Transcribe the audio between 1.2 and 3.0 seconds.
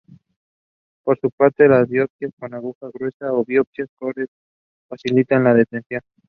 parte, las biopsias con aguja